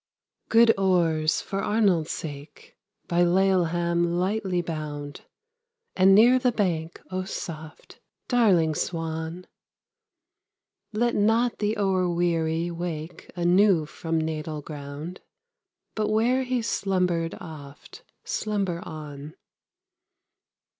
[0.49, 2.75] Good oars, for Arnold's sake,
[3.07, 5.21] By Laleham lightly bound,
[5.95, 9.45] And near the bank, O soft, Darling swan!
[10.91, 15.21] Let not the o'erweary wake Anew from natal ground,
[15.93, 19.35] But where he slumbered oft, Slumber on.